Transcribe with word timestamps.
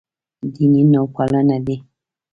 دیني 0.53 0.81
نوپالنه 0.91 1.57
دی. 1.65 1.75